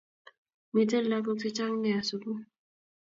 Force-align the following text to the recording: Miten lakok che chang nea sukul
Miten 0.73 1.05
lakok 1.09 1.37
che 1.41 1.49
chang 1.57 1.75
nea 1.81 1.99
sukul 2.09 2.39